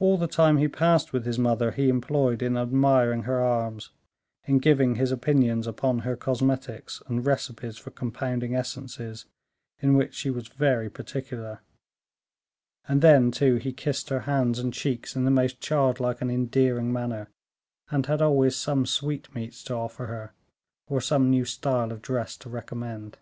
All 0.00 0.16
the 0.16 0.28
time 0.28 0.56
he 0.56 0.66
passed 0.66 1.12
with 1.12 1.26
his 1.26 1.38
mother 1.38 1.72
he 1.72 1.90
employed 1.90 2.40
in 2.40 2.56
admiring 2.56 3.24
her 3.24 3.42
arms, 3.42 3.90
in 4.46 4.56
giving 4.56 4.94
his 4.94 5.12
opinion 5.12 5.68
upon 5.68 5.98
her 5.98 6.16
cosmetics, 6.16 7.02
and 7.06 7.26
recipes 7.26 7.76
for 7.76 7.90
compounding 7.90 8.54
essences, 8.56 9.26
in 9.78 9.92
which 9.94 10.14
she 10.14 10.30
was 10.30 10.48
very 10.48 10.88
particular; 10.88 11.60
and 12.88 13.02
then, 13.02 13.30
too, 13.30 13.56
he 13.56 13.74
kissed 13.74 14.08
her 14.08 14.20
hands 14.20 14.58
and 14.58 14.72
cheeks 14.72 15.14
in 15.14 15.26
the 15.26 15.30
most 15.30 15.60
childlike 15.60 16.22
and 16.22 16.30
endearing 16.30 16.90
manner, 16.90 17.28
and 17.90 18.06
had 18.06 18.22
always 18.22 18.56
some 18.56 18.86
sweetmeats 18.86 19.62
to 19.64 19.74
offer 19.74 20.06
her, 20.06 20.32
or 20.86 20.98
some 20.98 21.28
new 21.28 21.44
style 21.44 21.92
of 21.92 22.00
dress 22.00 22.38
to 22.38 22.48
recommend. 22.48 23.18